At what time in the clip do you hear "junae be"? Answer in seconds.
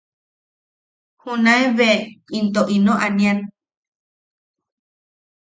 1.21-1.89